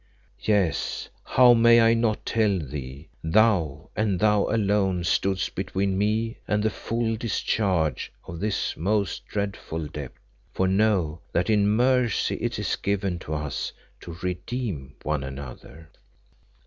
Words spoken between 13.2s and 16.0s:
us to redeem one another."